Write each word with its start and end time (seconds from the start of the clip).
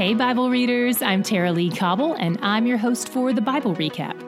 Hey, 0.00 0.14
Bible 0.14 0.48
readers, 0.48 1.02
I'm 1.02 1.22
Tara-Leigh 1.22 1.76
Cobble, 1.76 2.14
and 2.14 2.38
I'm 2.40 2.66
your 2.66 2.78
host 2.78 3.10
for 3.10 3.34
the 3.34 3.42
Bible 3.42 3.74
Recap. 3.74 4.18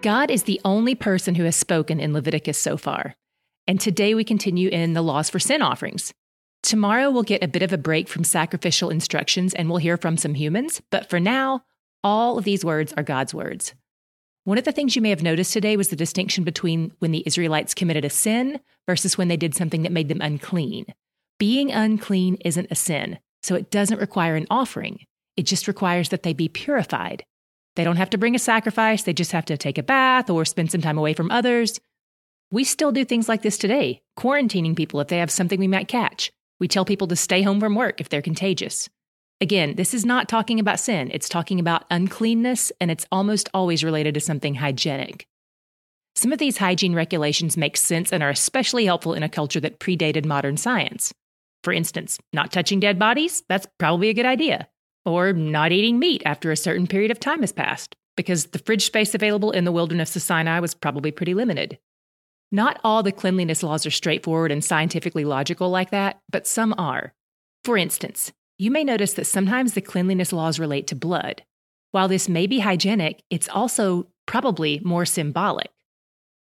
God 0.00 0.30
is 0.30 0.44
the 0.44 0.60
only 0.64 0.94
person 0.94 1.34
who 1.34 1.42
has 1.42 1.56
spoken 1.56 1.98
in 1.98 2.12
Leviticus 2.12 2.56
so 2.56 2.76
far. 2.76 3.16
And 3.66 3.80
today 3.80 4.14
we 4.14 4.22
continue 4.22 4.68
in 4.68 4.92
the 4.92 5.02
laws 5.02 5.28
for 5.28 5.40
sin 5.40 5.60
offerings. 5.60 6.14
Tomorrow 6.62 7.10
we'll 7.10 7.24
get 7.24 7.42
a 7.42 7.48
bit 7.48 7.64
of 7.64 7.72
a 7.72 7.76
break 7.76 8.06
from 8.06 8.22
sacrificial 8.22 8.90
instructions 8.90 9.54
and 9.54 9.68
we'll 9.68 9.78
hear 9.78 9.96
from 9.96 10.16
some 10.16 10.34
humans, 10.34 10.80
but 10.92 11.10
for 11.10 11.18
now, 11.18 11.64
all 12.04 12.38
of 12.38 12.44
these 12.44 12.64
words 12.64 12.94
are 12.96 13.02
God's 13.02 13.34
words. 13.34 13.74
One 14.44 14.58
of 14.58 14.64
the 14.64 14.72
things 14.72 14.94
you 14.94 15.00
may 15.00 15.08
have 15.08 15.22
noticed 15.22 15.54
today 15.54 15.74
was 15.74 15.88
the 15.88 15.96
distinction 15.96 16.44
between 16.44 16.92
when 16.98 17.12
the 17.12 17.22
Israelites 17.24 17.72
committed 17.72 18.04
a 18.04 18.10
sin 18.10 18.60
versus 18.86 19.16
when 19.16 19.28
they 19.28 19.38
did 19.38 19.54
something 19.54 19.82
that 19.82 19.92
made 19.92 20.08
them 20.08 20.20
unclean. 20.20 20.84
Being 21.38 21.72
unclean 21.72 22.36
isn't 22.44 22.70
a 22.70 22.74
sin, 22.74 23.18
so 23.42 23.54
it 23.54 23.70
doesn't 23.70 24.00
require 24.00 24.36
an 24.36 24.46
offering. 24.50 25.06
It 25.38 25.44
just 25.44 25.66
requires 25.66 26.10
that 26.10 26.24
they 26.24 26.34
be 26.34 26.50
purified. 26.50 27.24
They 27.76 27.84
don't 27.84 27.96
have 27.96 28.10
to 28.10 28.18
bring 28.18 28.34
a 28.34 28.38
sacrifice, 28.38 29.04
they 29.04 29.14
just 29.14 29.32
have 29.32 29.46
to 29.46 29.56
take 29.56 29.78
a 29.78 29.82
bath 29.82 30.28
or 30.28 30.44
spend 30.44 30.70
some 30.70 30.82
time 30.82 30.98
away 30.98 31.14
from 31.14 31.30
others. 31.30 31.80
We 32.50 32.64
still 32.64 32.92
do 32.92 33.06
things 33.06 33.30
like 33.30 33.40
this 33.40 33.56
today, 33.56 34.02
quarantining 34.18 34.76
people 34.76 35.00
if 35.00 35.08
they 35.08 35.18
have 35.18 35.30
something 35.30 35.58
we 35.58 35.68
might 35.68 35.88
catch. 35.88 36.30
We 36.60 36.68
tell 36.68 36.84
people 36.84 37.06
to 37.08 37.16
stay 37.16 37.40
home 37.40 37.60
from 37.60 37.74
work 37.74 37.98
if 37.98 38.10
they're 38.10 38.20
contagious. 38.20 38.90
Again, 39.44 39.74
this 39.74 39.92
is 39.92 40.06
not 40.06 40.26
talking 40.26 40.58
about 40.58 40.80
sin, 40.80 41.10
it's 41.12 41.28
talking 41.28 41.60
about 41.60 41.84
uncleanness, 41.90 42.72
and 42.80 42.90
it's 42.90 43.04
almost 43.12 43.50
always 43.52 43.84
related 43.84 44.14
to 44.14 44.20
something 44.20 44.54
hygienic. 44.54 45.26
Some 46.14 46.32
of 46.32 46.38
these 46.38 46.56
hygiene 46.56 46.94
regulations 46.94 47.58
make 47.58 47.76
sense 47.76 48.10
and 48.10 48.22
are 48.22 48.30
especially 48.30 48.86
helpful 48.86 49.12
in 49.12 49.22
a 49.22 49.28
culture 49.28 49.60
that 49.60 49.80
predated 49.80 50.24
modern 50.24 50.56
science. 50.56 51.12
For 51.62 51.74
instance, 51.74 52.18
not 52.32 52.52
touching 52.52 52.80
dead 52.80 52.98
bodies, 52.98 53.42
that's 53.46 53.66
probably 53.78 54.08
a 54.08 54.14
good 54.14 54.24
idea. 54.24 54.66
Or 55.04 55.34
not 55.34 55.72
eating 55.72 55.98
meat 55.98 56.22
after 56.24 56.50
a 56.50 56.56
certain 56.56 56.86
period 56.86 57.10
of 57.10 57.20
time 57.20 57.42
has 57.42 57.52
passed, 57.52 57.94
because 58.16 58.46
the 58.46 58.60
fridge 58.60 58.86
space 58.86 59.14
available 59.14 59.50
in 59.50 59.66
the 59.66 59.72
wilderness 59.72 60.16
of 60.16 60.22
Sinai 60.22 60.58
was 60.60 60.72
probably 60.72 61.10
pretty 61.10 61.34
limited. 61.34 61.76
Not 62.50 62.80
all 62.82 63.02
the 63.02 63.12
cleanliness 63.12 63.62
laws 63.62 63.84
are 63.84 63.90
straightforward 63.90 64.50
and 64.50 64.64
scientifically 64.64 65.26
logical 65.26 65.68
like 65.68 65.90
that, 65.90 66.20
but 66.30 66.46
some 66.46 66.74
are. 66.78 67.12
For 67.62 67.76
instance, 67.76 68.32
you 68.58 68.70
may 68.70 68.84
notice 68.84 69.14
that 69.14 69.26
sometimes 69.26 69.74
the 69.74 69.80
cleanliness 69.80 70.32
laws 70.32 70.58
relate 70.58 70.86
to 70.88 70.96
blood. 70.96 71.42
While 71.90 72.08
this 72.08 72.28
may 72.28 72.46
be 72.46 72.60
hygienic, 72.60 73.22
it's 73.30 73.48
also 73.48 74.08
probably 74.26 74.80
more 74.84 75.04
symbolic. 75.04 75.70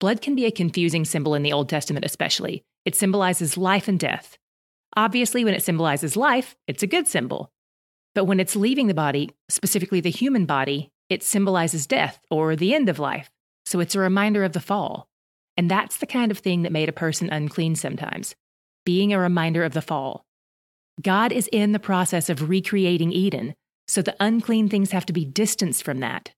Blood 0.00 0.20
can 0.20 0.34
be 0.34 0.46
a 0.46 0.50
confusing 0.50 1.04
symbol 1.04 1.34
in 1.34 1.42
the 1.42 1.52
Old 1.52 1.68
Testament, 1.68 2.04
especially. 2.04 2.64
It 2.84 2.96
symbolizes 2.96 3.56
life 3.56 3.88
and 3.88 3.98
death. 3.98 4.36
Obviously, 4.96 5.44
when 5.44 5.54
it 5.54 5.62
symbolizes 5.62 6.16
life, 6.16 6.56
it's 6.66 6.82
a 6.82 6.88
good 6.88 7.06
symbol. 7.06 7.50
But 8.14 8.24
when 8.24 8.40
it's 8.40 8.56
leaving 8.56 8.88
the 8.88 8.94
body, 8.94 9.30
specifically 9.48 10.00
the 10.00 10.10
human 10.10 10.44
body, 10.44 10.90
it 11.08 11.22
symbolizes 11.22 11.86
death 11.86 12.20
or 12.30 12.56
the 12.56 12.74
end 12.74 12.88
of 12.88 12.98
life. 12.98 13.30
So 13.64 13.80
it's 13.80 13.94
a 13.94 14.00
reminder 14.00 14.44
of 14.44 14.52
the 14.52 14.60
fall. 14.60 15.08
And 15.56 15.70
that's 15.70 15.98
the 15.98 16.06
kind 16.06 16.30
of 16.30 16.38
thing 16.38 16.62
that 16.62 16.72
made 16.72 16.88
a 16.88 16.92
person 16.92 17.30
unclean 17.30 17.76
sometimes, 17.76 18.34
being 18.84 19.12
a 19.12 19.18
reminder 19.18 19.64
of 19.64 19.72
the 19.72 19.82
fall. 19.82 20.26
God 21.00 21.32
is 21.32 21.48
in 21.52 21.72
the 21.72 21.78
process 21.78 22.28
of 22.28 22.48
recreating 22.48 23.12
Eden, 23.12 23.54
so 23.88 24.02
the 24.02 24.16
unclean 24.20 24.68
things 24.68 24.90
have 24.90 25.06
to 25.06 25.12
be 25.12 25.24
distanced 25.24 25.82
from 25.82 26.00
that. 26.00 26.32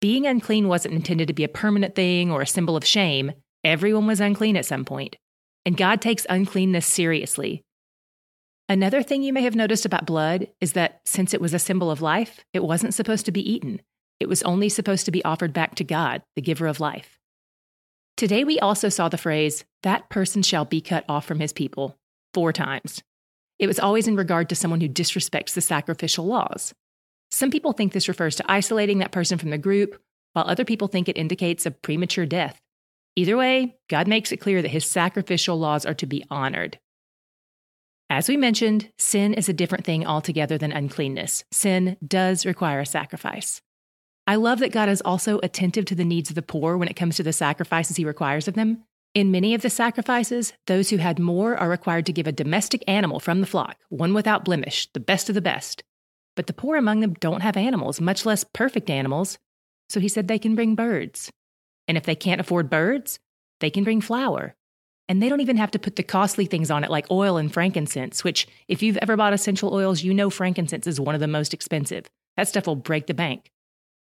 Being 0.00 0.26
unclean 0.26 0.66
wasn't 0.66 0.94
intended 0.94 1.28
to 1.28 1.34
be 1.34 1.44
a 1.44 1.48
permanent 1.48 1.94
thing 1.94 2.30
or 2.30 2.42
a 2.42 2.46
symbol 2.46 2.76
of 2.76 2.84
shame. 2.84 3.32
Everyone 3.62 4.06
was 4.06 4.20
unclean 4.20 4.56
at 4.56 4.66
some 4.66 4.84
point. 4.84 5.16
And 5.64 5.76
God 5.76 6.00
takes 6.00 6.26
uncleanness 6.28 6.86
seriously. 6.86 7.62
Another 8.68 9.02
thing 9.02 9.22
you 9.22 9.32
may 9.32 9.42
have 9.42 9.54
noticed 9.54 9.84
about 9.84 10.06
blood 10.06 10.48
is 10.60 10.72
that 10.72 11.02
since 11.04 11.34
it 11.34 11.40
was 11.40 11.54
a 11.54 11.58
symbol 11.58 11.90
of 11.90 12.02
life, 12.02 12.40
it 12.52 12.64
wasn't 12.64 12.94
supposed 12.94 13.26
to 13.26 13.32
be 13.32 13.52
eaten. 13.52 13.80
It 14.18 14.28
was 14.28 14.42
only 14.42 14.68
supposed 14.68 15.04
to 15.04 15.12
be 15.12 15.24
offered 15.24 15.52
back 15.52 15.74
to 15.76 15.84
God, 15.84 16.22
the 16.34 16.42
giver 16.42 16.66
of 16.66 16.80
life. 16.80 17.18
Today, 18.16 18.44
we 18.44 18.58
also 18.58 18.88
saw 18.88 19.08
the 19.08 19.18
phrase, 19.18 19.64
that 19.82 20.08
person 20.08 20.42
shall 20.42 20.64
be 20.64 20.80
cut 20.80 21.04
off 21.08 21.24
from 21.26 21.40
his 21.40 21.52
people, 21.52 21.96
four 22.34 22.52
times. 22.52 23.02
It 23.62 23.68
was 23.68 23.78
always 23.78 24.08
in 24.08 24.16
regard 24.16 24.48
to 24.48 24.56
someone 24.56 24.80
who 24.80 24.88
disrespects 24.88 25.54
the 25.54 25.60
sacrificial 25.60 26.26
laws. 26.26 26.74
Some 27.30 27.52
people 27.52 27.72
think 27.72 27.92
this 27.92 28.08
refers 28.08 28.34
to 28.34 28.50
isolating 28.50 28.98
that 28.98 29.12
person 29.12 29.38
from 29.38 29.50
the 29.50 29.56
group, 29.56 30.02
while 30.32 30.44
other 30.48 30.64
people 30.64 30.88
think 30.88 31.08
it 31.08 31.16
indicates 31.16 31.64
a 31.64 31.70
premature 31.70 32.26
death. 32.26 32.60
Either 33.14 33.36
way, 33.36 33.76
God 33.88 34.08
makes 34.08 34.32
it 34.32 34.38
clear 34.38 34.62
that 34.62 34.72
his 34.72 34.84
sacrificial 34.84 35.60
laws 35.60 35.86
are 35.86 35.94
to 35.94 36.06
be 36.06 36.24
honored. 36.28 36.80
As 38.10 38.28
we 38.28 38.36
mentioned, 38.36 38.90
sin 38.98 39.32
is 39.32 39.48
a 39.48 39.52
different 39.52 39.84
thing 39.84 40.04
altogether 40.04 40.58
than 40.58 40.72
uncleanness. 40.72 41.44
Sin 41.52 41.96
does 42.04 42.44
require 42.44 42.80
a 42.80 42.86
sacrifice. 42.86 43.62
I 44.26 44.34
love 44.34 44.58
that 44.58 44.72
God 44.72 44.88
is 44.88 45.02
also 45.02 45.38
attentive 45.40 45.84
to 45.84 45.94
the 45.94 46.04
needs 46.04 46.30
of 46.30 46.34
the 46.34 46.42
poor 46.42 46.76
when 46.76 46.88
it 46.88 46.96
comes 46.96 47.14
to 47.14 47.22
the 47.22 47.32
sacrifices 47.32 47.96
he 47.96 48.04
requires 48.04 48.48
of 48.48 48.54
them. 48.54 48.82
In 49.14 49.30
many 49.30 49.52
of 49.52 49.60
the 49.60 49.68
sacrifices, 49.68 50.54
those 50.66 50.88
who 50.88 50.96
had 50.96 51.18
more 51.18 51.54
are 51.54 51.68
required 51.68 52.06
to 52.06 52.14
give 52.14 52.26
a 52.26 52.32
domestic 52.32 52.82
animal 52.88 53.20
from 53.20 53.42
the 53.42 53.46
flock, 53.46 53.76
one 53.90 54.14
without 54.14 54.42
blemish, 54.42 54.88
the 54.94 55.00
best 55.00 55.28
of 55.28 55.34
the 55.34 55.42
best. 55.42 55.84
But 56.34 56.46
the 56.46 56.54
poor 56.54 56.76
among 56.76 57.00
them 57.00 57.12
don't 57.14 57.42
have 57.42 57.58
animals, 57.58 58.00
much 58.00 58.24
less 58.24 58.42
perfect 58.54 58.88
animals, 58.88 59.38
so 59.90 60.00
he 60.00 60.08
said 60.08 60.28
they 60.28 60.38
can 60.38 60.54
bring 60.54 60.74
birds. 60.74 61.30
And 61.86 61.98
if 61.98 62.04
they 62.04 62.14
can't 62.14 62.40
afford 62.40 62.70
birds, 62.70 63.18
they 63.60 63.68
can 63.68 63.84
bring 63.84 64.00
flour. 64.00 64.54
And 65.08 65.22
they 65.22 65.28
don't 65.28 65.42
even 65.42 65.58
have 65.58 65.72
to 65.72 65.78
put 65.78 65.96
the 65.96 66.02
costly 66.02 66.46
things 66.46 66.70
on 66.70 66.82
it 66.82 66.90
like 66.90 67.10
oil 67.10 67.36
and 67.36 67.52
frankincense, 67.52 68.24
which, 68.24 68.46
if 68.66 68.82
you've 68.82 68.96
ever 68.96 69.18
bought 69.18 69.34
essential 69.34 69.74
oils, 69.74 70.02
you 70.02 70.14
know 70.14 70.30
frankincense 70.30 70.86
is 70.86 70.98
one 70.98 71.14
of 71.14 71.20
the 71.20 71.28
most 71.28 71.52
expensive. 71.52 72.06
That 72.38 72.48
stuff 72.48 72.66
will 72.66 72.76
break 72.76 73.08
the 73.08 73.12
bank. 73.12 73.50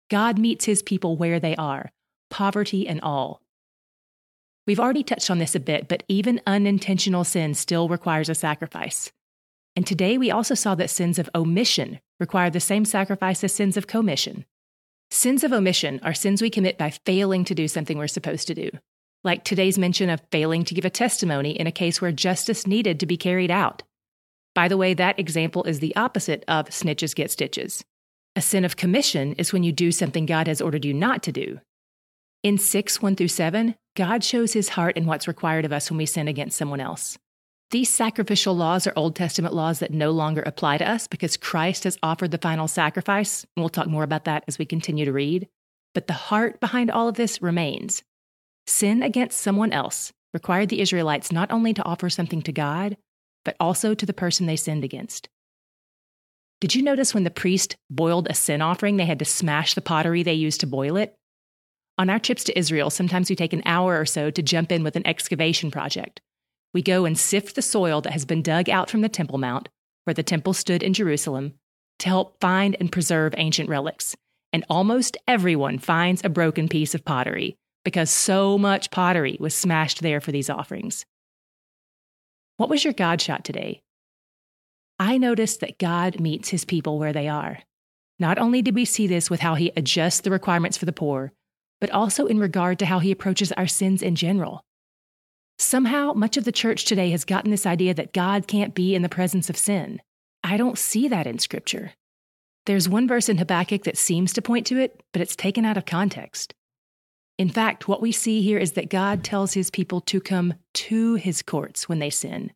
God 0.08 0.38
meets 0.38 0.66
his 0.66 0.82
people 0.82 1.16
where 1.16 1.40
they 1.40 1.56
are, 1.56 1.90
poverty 2.30 2.86
and 2.86 3.00
all. 3.00 3.40
We've 4.66 4.80
already 4.80 5.02
touched 5.02 5.30
on 5.30 5.38
this 5.38 5.54
a 5.54 5.60
bit, 5.60 5.88
but 5.88 6.04
even 6.08 6.40
unintentional 6.46 7.24
sin 7.24 7.54
still 7.54 7.88
requires 7.88 8.28
a 8.28 8.34
sacrifice. 8.34 9.12
And 9.76 9.86
today 9.86 10.16
we 10.16 10.30
also 10.30 10.54
saw 10.54 10.74
that 10.76 10.90
sins 10.90 11.18
of 11.18 11.28
omission 11.34 12.00
require 12.18 12.48
the 12.48 12.60
same 12.60 12.84
sacrifice 12.84 13.44
as 13.44 13.52
sins 13.52 13.76
of 13.76 13.86
commission. 13.86 14.46
Sins 15.10 15.44
of 15.44 15.52
omission 15.52 16.00
are 16.02 16.14
sins 16.14 16.40
we 16.40 16.48
commit 16.48 16.78
by 16.78 16.90
failing 17.04 17.44
to 17.44 17.54
do 17.54 17.68
something 17.68 17.98
we're 17.98 18.06
supposed 18.06 18.46
to 18.46 18.54
do, 18.54 18.70
like 19.22 19.44
today's 19.44 19.78
mention 19.78 20.08
of 20.08 20.22
failing 20.30 20.64
to 20.64 20.74
give 20.74 20.84
a 20.84 20.90
testimony 20.90 21.50
in 21.50 21.66
a 21.66 21.72
case 21.72 22.00
where 22.00 22.12
justice 22.12 22.66
needed 22.66 23.00
to 23.00 23.06
be 23.06 23.16
carried 23.16 23.50
out. 23.50 23.82
By 24.54 24.68
the 24.68 24.76
way, 24.76 24.94
that 24.94 25.18
example 25.18 25.64
is 25.64 25.80
the 25.80 25.94
opposite 25.96 26.44
of 26.48 26.70
snitches 26.70 27.14
get 27.14 27.30
stitches. 27.30 27.84
A 28.36 28.40
sin 28.40 28.64
of 28.64 28.76
commission 28.76 29.34
is 29.34 29.52
when 29.52 29.62
you 29.62 29.72
do 29.72 29.92
something 29.92 30.26
God 30.26 30.46
has 30.46 30.60
ordered 30.60 30.84
you 30.84 30.94
not 30.94 31.22
to 31.24 31.32
do. 31.32 31.60
In 32.42 32.58
6 32.58 33.02
1 33.02 33.16
through 33.16 33.28
7, 33.28 33.74
God 33.96 34.24
shows 34.24 34.52
his 34.52 34.70
heart 34.70 34.96
in 34.96 35.06
what's 35.06 35.28
required 35.28 35.64
of 35.64 35.72
us 35.72 35.90
when 35.90 35.98
we 35.98 36.06
sin 36.06 36.26
against 36.26 36.58
someone 36.58 36.80
else. 36.80 37.16
These 37.70 37.90
sacrificial 37.90 38.56
laws 38.56 38.86
are 38.86 38.92
Old 38.96 39.16
Testament 39.16 39.54
laws 39.54 39.78
that 39.78 39.92
no 39.92 40.10
longer 40.10 40.42
apply 40.42 40.78
to 40.78 40.88
us 40.88 41.06
because 41.06 41.36
Christ 41.36 41.84
has 41.84 41.98
offered 42.02 42.30
the 42.30 42.38
final 42.38 42.68
sacrifice. 42.68 43.44
And 43.56 43.62
we'll 43.62 43.68
talk 43.68 43.86
more 43.86 44.02
about 44.02 44.24
that 44.24 44.44
as 44.48 44.58
we 44.58 44.64
continue 44.64 45.04
to 45.04 45.12
read. 45.12 45.48
But 45.94 46.06
the 46.06 46.12
heart 46.12 46.60
behind 46.60 46.90
all 46.90 47.08
of 47.08 47.14
this 47.14 47.40
remains. 47.40 48.02
Sin 48.66 49.02
against 49.02 49.40
someone 49.40 49.72
else 49.72 50.12
required 50.32 50.68
the 50.68 50.80
Israelites 50.80 51.30
not 51.30 51.52
only 51.52 51.72
to 51.74 51.84
offer 51.84 52.10
something 52.10 52.42
to 52.42 52.52
God, 52.52 52.96
but 53.44 53.56
also 53.60 53.94
to 53.94 54.06
the 54.06 54.12
person 54.12 54.46
they 54.46 54.56
sinned 54.56 54.84
against. 54.84 55.28
Did 56.60 56.74
you 56.74 56.82
notice 56.82 57.14
when 57.14 57.24
the 57.24 57.30
priest 57.30 57.76
boiled 57.90 58.26
a 58.28 58.34
sin 58.34 58.62
offering, 58.62 58.96
they 58.96 59.04
had 59.04 59.18
to 59.20 59.24
smash 59.24 59.74
the 59.74 59.80
pottery 59.80 60.22
they 60.22 60.34
used 60.34 60.60
to 60.60 60.66
boil 60.66 60.96
it? 60.96 61.14
On 61.96 62.10
our 62.10 62.18
trips 62.18 62.42
to 62.44 62.58
Israel, 62.58 62.90
sometimes 62.90 63.30
we 63.30 63.36
take 63.36 63.52
an 63.52 63.62
hour 63.64 64.00
or 64.00 64.04
so 64.06 64.30
to 64.30 64.42
jump 64.42 64.72
in 64.72 64.82
with 64.82 64.96
an 64.96 65.06
excavation 65.06 65.70
project. 65.70 66.20
We 66.72 66.82
go 66.82 67.04
and 67.04 67.16
sift 67.16 67.54
the 67.54 67.62
soil 67.62 68.00
that 68.00 68.12
has 68.12 68.24
been 68.24 68.42
dug 68.42 68.68
out 68.68 68.90
from 68.90 69.00
the 69.00 69.08
Temple 69.08 69.38
Mount, 69.38 69.68
where 70.02 70.14
the 70.14 70.24
temple 70.24 70.54
stood 70.54 70.82
in 70.82 70.92
Jerusalem, 70.92 71.54
to 72.00 72.08
help 72.08 72.40
find 72.40 72.76
and 72.80 72.90
preserve 72.90 73.32
ancient 73.36 73.68
relics. 73.68 74.16
And 74.52 74.64
almost 74.68 75.16
everyone 75.28 75.78
finds 75.78 76.22
a 76.24 76.28
broken 76.28 76.68
piece 76.68 76.94
of 76.94 77.04
pottery 77.04 77.56
because 77.84 78.10
so 78.10 78.58
much 78.58 78.90
pottery 78.90 79.36
was 79.38 79.54
smashed 79.54 80.02
there 80.02 80.20
for 80.20 80.32
these 80.32 80.50
offerings. 80.50 81.04
What 82.56 82.68
was 82.68 82.82
your 82.82 82.92
God 82.92 83.20
shot 83.20 83.44
today? 83.44 83.82
I 84.98 85.18
noticed 85.18 85.60
that 85.60 85.78
God 85.78 86.18
meets 86.20 86.48
his 86.48 86.64
people 86.64 86.98
where 86.98 87.12
they 87.12 87.28
are. 87.28 87.58
Not 88.18 88.38
only 88.38 88.62
did 88.62 88.74
we 88.74 88.84
see 88.84 89.06
this 89.06 89.28
with 89.28 89.40
how 89.40 89.54
he 89.54 89.72
adjusts 89.76 90.20
the 90.20 90.30
requirements 90.30 90.78
for 90.78 90.86
the 90.86 90.92
poor, 90.92 91.32
but 91.84 91.90
also 91.90 92.24
in 92.24 92.38
regard 92.38 92.78
to 92.78 92.86
how 92.86 92.98
he 92.98 93.12
approaches 93.12 93.52
our 93.52 93.66
sins 93.66 94.00
in 94.00 94.14
general. 94.14 94.64
Somehow, 95.58 96.14
much 96.14 96.38
of 96.38 96.44
the 96.44 96.50
church 96.50 96.86
today 96.86 97.10
has 97.10 97.26
gotten 97.26 97.50
this 97.50 97.66
idea 97.66 97.92
that 97.92 98.14
God 98.14 98.46
can't 98.46 98.74
be 98.74 98.94
in 98.94 99.02
the 99.02 99.08
presence 99.10 99.50
of 99.50 99.58
sin. 99.58 100.00
I 100.42 100.56
don't 100.56 100.78
see 100.78 101.08
that 101.08 101.26
in 101.26 101.38
Scripture. 101.38 101.92
There's 102.64 102.88
one 102.88 103.06
verse 103.06 103.28
in 103.28 103.36
Habakkuk 103.36 103.84
that 103.84 103.98
seems 103.98 104.32
to 104.32 104.40
point 104.40 104.66
to 104.68 104.78
it, 104.78 105.02
but 105.12 105.20
it's 105.20 105.36
taken 105.36 105.66
out 105.66 105.76
of 105.76 105.84
context. 105.84 106.54
In 107.36 107.50
fact, 107.50 107.86
what 107.86 108.00
we 108.00 108.12
see 108.12 108.40
here 108.40 108.56
is 108.56 108.72
that 108.72 108.88
God 108.88 109.22
tells 109.22 109.52
his 109.52 109.70
people 109.70 110.00
to 110.00 110.22
come 110.22 110.54
to 110.72 111.16
his 111.16 111.42
courts 111.42 111.86
when 111.86 111.98
they 111.98 112.08
sin 112.08 112.50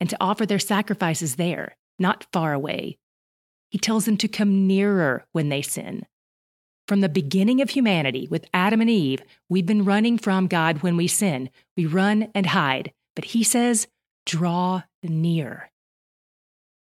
and 0.00 0.08
to 0.08 0.16
offer 0.18 0.46
their 0.46 0.58
sacrifices 0.58 1.36
there, 1.36 1.76
not 1.98 2.26
far 2.32 2.54
away. 2.54 2.96
He 3.68 3.76
tells 3.76 4.06
them 4.06 4.16
to 4.16 4.28
come 4.28 4.66
nearer 4.66 5.26
when 5.32 5.50
they 5.50 5.60
sin. 5.60 6.06
From 6.92 7.00
the 7.00 7.08
beginning 7.08 7.62
of 7.62 7.70
humanity, 7.70 8.28
with 8.30 8.44
Adam 8.52 8.82
and 8.82 8.90
Eve, 8.90 9.22
we've 9.48 9.64
been 9.64 9.86
running 9.86 10.18
from 10.18 10.46
God 10.46 10.82
when 10.82 10.98
we 10.98 11.08
sin. 11.08 11.48
We 11.74 11.86
run 11.86 12.30
and 12.34 12.44
hide. 12.44 12.92
But 13.16 13.24
he 13.24 13.44
says, 13.44 13.86
draw 14.26 14.82
near. 15.02 15.70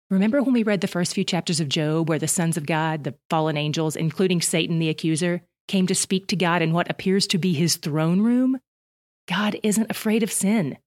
Remember 0.08 0.42
when 0.42 0.54
we 0.54 0.62
read 0.62 0.80
the 0.80 0.86
first 0.86 1.12
few 1.12 1.24
chapters 1.24 1.60
of 1.60 1.68
Job, 1.68 2.08
where 2.08 2.18
the 2.18 2.26
sons 2.26 2.56
of 2.56 2.64
God, 2.64 3.04
the 3.04 3.16
fallen 3.28 3.58
angels, 3.58 3.96
including 3.96 4.40
Satan 4.40 4.78
the 4.78 4.88
accuser, 4.88 5.42
came 5.66 5.86
to 5.86 5.94
speak 5.94 6.26
to 6.28 6.36
God 6.36 6.62
in 6.62 6.72
what 6.72 6.90
appears 6.90 7.26
to 7.26 7.36
be 7.36 7.52
his 7.52 7.76
throne 7.76 8.22
room? 8.22 8.60
God 9.28 9.60
isn't 9.62 9.90
afraid 9.90 10.22
of 10.22 10.32
sin. 10.32 10.78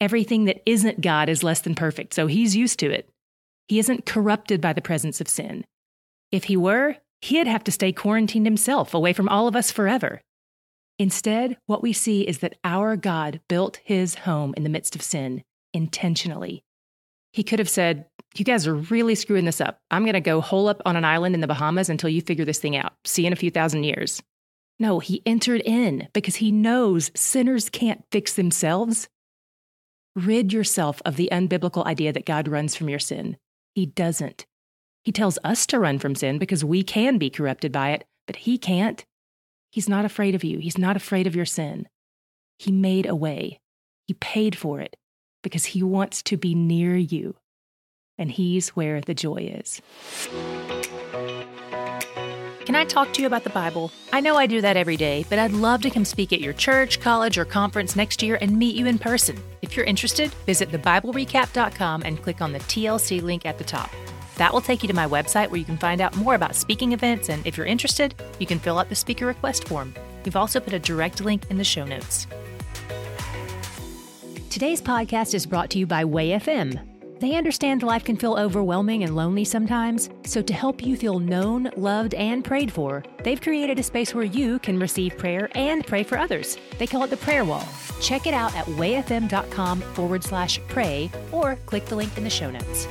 Everything 0.00 0.46
that 0.46 0.60
isn't 0.66 1.00
God 1.00 1.28
is 1.28 1.44
less 1.44 1.60
than 1.60 1.76
perfect, 1.76 2.14
so 2.14 2.26
he's 2.26 2.56
used 2.56 2.80
to 2.80 2.90
it. 2.90 3.08
He 3.68 3.78
isn't 3.78 4.06
corrupted 4.06 4.60
by 4.60 4.72
the 4.72 4.82
presence 4.82 5.20
of 5.20 5.28
sin. 5.28 5.64
If 6.32 6.42
he 6.42 6.56
were, 6.56 6.96
he'd 7.22 7.46
have 7.46 7.64
to 7.64 7.72
stay 7.72 7.92
quarantined 7.92 8.46
himself 8.46 8.94
away 8.94 9.12
from 9.12 9.28
all 9.28 9.46
of 9.46 9.56
us 9.56 9.70
forever. 9.70 10.20
Instead, 10.98 11.56
what 11.66 11.82
we 11.82 11.92
see 11.92 12.22
is 12.22 12.38
that 12.38 12.56
our 12.62 12.96
God 12.96 13.40
built 13.48 13.80
his 13.84 14.14
home 14.16 14.52
in 14.56 14.64
the 14.64 14.68
midst 14.68 14.94
of 14.94 15.02
sin 15.02 15.42
intentionally. 15.72 16.62
He 17.32 17.42
could 17.42 17.58
have 17.58 17.68
said, 17.68 18.06
You 18.34 18.44
guys 18.44 18.66
are 18.66 18.74
really 18.74 19.14
screwing 19.14 19.44
this 19.44 19.60
up. 19.60 19.78
I'm 19.90 20.02
going 20.02 20.14
to 20.14 20.20
go 20.20 20.40
hole 20.40 20.68
up 20.68 20.82
on 20.84 20.96
an 20.96 21.04
island 21.04 21.34
in 21.34 21.40
the 21.40 21.46
Bahamas 21.46 21.88
until 21.88 22.10
you 22.10 22.20
figure 22.20 22.44
this 22.44 22.58
thing 22.58 22.76
out. 22.76 22.92
See 23.04 23.22
you 23.22 23.28
in 23.28 23.32
a 23.32 23.36
few 23.36 23.50
thousand 23.50 23.84
years. 23.84 24.22
No, 24.78 24.98
he 24.98 25.22
entered 25.26 25.62
in 25.64 26.08
because 26.12 26.36
he 26.36 26.50
knows 26.50 27.10
sinners 27.14 27.68
can't 27.68 28.04
fix 28.10 28.34
themselves. 28.34 29.08
Rid 30.16 30.52
yourself 30.52 31.00
of 31.04 31.16
the 31.16 31.28
unbiblical 31.30 31.84
idea 31.86 32.12
that 32.12 32.26
God 32.26 32.48
runs 32.48 32.74
from 32.74 32.88
your 32.88 32.98
sin. 32.98 33.36
He 33.74 33.86
doesn't. 33.86 34.46
He 35.02 35.12
tells 35.12 35.38
us 35.42 35.66
to 35.68 35.78
run 35.78 35.98
from 35.98 36.14
sin 36.14 36.38
because 36.38 36.64
we 36.64 36.82
can 36.82 37.18
be 37.18 37.30
corrupted 37.30 37.72
by 37.72 37.90
it, 37.90 38.04
but 38.26 38.36
he 38.36 38.58
can't. 38.58 39.04
He's 39.70 39.88
not 39.88 40.04
afraid 40.04 40.34
of 40.34 40.44
you. 40.44 40.58
He's 40.58 40.78
not 40.78 40.96
afraid 40.96 41.26
of 41.26 41.36
your 41.36 41.46
sin. 41.46 41.88
He 42.58 42.70
made 42.70 43.06
a 43.06 43.14
way. 43.14 43.60
He 44.06 44.14
paid 44.14 44.56
for 44.56 44.80
it 44.80 44.96
because 45.42 45.66
he 45.66 45.82
wants 45.82 46.22
to 46.24 46.36
be 46.36 46.54
near 46.54 46.96
you. 46.96 47.36
And 48.18 48.30
he's 48.30 48.70
where 48.70 49.00
the 49.00 49.14
joy 49.14 49.54
is. 49.58 49.80
Can 52.66 52.76
I 52.76 52.84
talk 52.84 53.12
to 53.14 53.20
you 53.20 53.26
about 53.26 53.44
the 53.44 53.50
Bible? 53.50 53.90
I 54.12 54.20
know 54.20 54.36
I 54.36 54.46
do 54.46 54.60
that 54.60 54.76
every 54.76 54.96
day, 54.96 55.24
but 55.28 55.38
I'd 55.38 55.52
love 55.52 55.80
to 55.82 55.90
come 55.90 56.04
speak 56.04 56.32
at 56.32 56.40
your 56.40 56.52
church, 56.52 57.00
college, 57.00 57.38
or 57.38 57.44
conference 57.44 57.96
next 57.96 58.22
year 58.22 58.38
and 58.40 58.58
meet 58.58 58.76
you 58.76 58.86
in 58.86 58.98
person. 58.98 59.42
If 59.62 59.76
you're 59.76 59.86
interested, 59.86 60.32
visit 60.46 60.70
thebiblerecap.com 60.70 62.02
and 62.04 62.22
click 62.22 62.40
on 62.42 62.52
the 62.52 62.60
TLC 62.60 63.22
link 63.22 63.46
at 63.46 63.58
the 63.58 63.64
top. 63.64 63.90
That 64.40 64.54
will 64.54 64.62
take 64.62 64.82
you 64.82 64.86
to 64.86 64.94
my 64.94 65.06
website 65.06 65.50
where 65.50 65.58
you 65.58 65.66
can 65.66 65.76
find 65.76 66.00
out 66.00 66.16
more 66.16 66.34
about 66.34 66.56
speaking 66.56 66.92
events, 66.92 67.28
and 67.28 67.46
if 67.46 67.58
you're 67.58 67.66
interested, 67.66 68.14
you 68.38 68.46
can 68.46 68.58
fill 68.58 68.78
out 68.78 68.88
the 68.88 68.94
speaker 68.94 69.26
request 69.26 69.68
form. 69.68 69.94
We've 70.24 70.34
also 70.34 70.60
put 70.60 70.72
a 70.72 70.78
direct 70.78 71.20
link 71.20 71.42
in 71.50 71.58
the 71.58 71.62
show 71.62 71.84
notes. 71.84 72.26
Today's 74.48 74.80
podcast 74.80 75.34
is 75.34 75.44
brought 75.44 75.68
to 75.72 75.78
you 75.78 75.86
by 75.86 76.06
Way 76.06 76.30
FM. 76.30 76.80
They 77.20 77.34
understand 77.34 77.82
life 77.82 78.02
can 78.02 78.16
feel 78.16 78.32
overwhelming 78.32 79.02
and 79.02 79.14
lonely 79.14 79.44
sometimes, 79.44 80.08
so 80.24 80.40
to 80.40 80.54
help 80.54 80.86
you 80.86 80.96
feel 80.96 81.18
known, 81.18 81.70
loved, 81.76 82.14
and 82.14 82.42
prayed 82.42 82.72
for, 82.72 83.04
they've 83.22 83.42
created 83.42 83.78
a 83.78 83.82
space 83.82 84.14
where 84.14 84.24
you 84.24 84.58
can 84.60 84.78
receive 84.78 85.18
prayer 85.18 85.50
and 85.54 85.86
pray 85.86 86.02
for 86.02 86.16
others. 86.16 86.56
They 86.78 86.86
call 86.86 87.04
it 87.04 87.10
the 87.10 87.18
Prayer 87.18 87.44
Wall. 87.44 87.68
Check 88.00 88.26
it 88.26 88.32
out 88.32 88.56
at 88.56 88.64
wayfm.com 88.64 89.82
forward 89.82 90.24
slash 90.24 90.58
pray 90.68 91.10
or 91.30 91.56
click 91.66 91.84
the 91.84 91.96
link 91.96 92.16
in 92.16 92.24
the 92.24 92.30
show 92.30 92.50
notes. 92.50 92.88